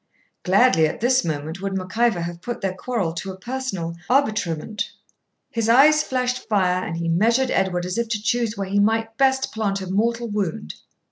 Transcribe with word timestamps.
Gladly 0.41 0.87
at 0.87 0.99
this 0.99 1.23
moment 1.23 1.61
would 1.61 1.77
Mac 1.77 1.95
Ivor 1.95 2.21
have 2.21 2.41
put 2.41 2.61
their 2.61 2.73
quarrel 2.73 3.13
to 3.13 3.29
a 3.31 3.37
personal 3.37 3.95
arbitrement, 4.09 4.89
his 5.51 5.69
eye 5.69 5.91
flashed 5.91 6.49
fire, 6.49 6.83
and 6.83 6.97
he 6.97 7.07
measured 7.07 7.51
Edward 7.51 7.85
as 7.85 7.99
if 7.99 8.07
to 8.09 8.19
choose 8.23 8.57
where 8.57 8.67
he 8.67 8.79
might 8.79 9.15
best 9.17 9.51
plant 9.53 9.79
a 9.79 9.85
mortal 9.85 10.27
wound. 10.27 10.73